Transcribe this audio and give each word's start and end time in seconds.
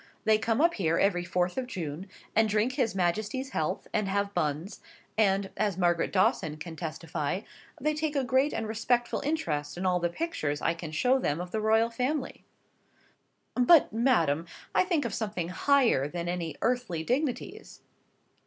They 0.23 0.39
come 0.39 0.59
up 0.61 0.73
here 0.73 0.97
every 0.97 1.23
fourth 1.23 1.59
of 1.59 1.67
June, 1.67 2.09
and 2.35 2.49
drink 2.49 2.73
his 2.73 2.95
Majesty's 2.95 3.51
health, 3.51 3.87
and 3.93 4.07
have 4.07 4.33
buns, 4.33 4.81
and 5.15 5.51
(as 5.55 5.77
Margaret 5.77 6.11
Dawson 6.11 6.57
can 6.57 6.75
testify) 6.75 7.41
they 7.79 7.93
take 7.93 8.15
a 8.15 8.23
great 8.23 8.51
and 8.51 8.67
respectful 8.67 9.21
interest 9.23 9.77
in 9.77 9.85
all 9.85 9.99
the 9.99 10.09
pictures 10.09 10.59
I 10.59 10.73
can 10.73 10.91
show 10.91 11.19
them 11.19 11.39
of 11.39 11.51
the 11.51 11.61
royal 11.61 11.91
family." 11.91 12.43
"But, 13.53 13.93
madam, 13.93 14.47
I 14.73 14.85
think 14.85 15.05
of 15.05 15.13
something 15.13 15.49
higher 15.49 16.07
than 16.07 16.27
any 16.27 16.55
earthly 16.63 17.03
dignities." 17.03 17.81